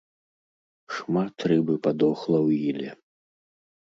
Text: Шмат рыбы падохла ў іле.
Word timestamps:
Шмат 0.95 1.37
рыбы 1.51 1.75
падохла 1.87 2.37
ў 2.47 2.73
іле. 2.73 2.89